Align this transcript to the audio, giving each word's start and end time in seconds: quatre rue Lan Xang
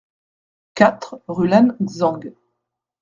quatre 0.73 1.21
rue 1.27 1.47
Lan 1.47 1.75
Xang 1.85 2.33